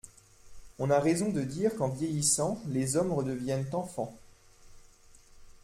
On 0.79 0.89
a 0.89 0.99
raison 0.99 1.29
de 1.29 1.41
dire 1.43 1.75
qu'en 1.75 1.87
vieillissant 1.89 2.59
les 2.69 2.97
hommes 2.97 3.11
redeviennent 3.13 3.67
enfants. 3.73 4.17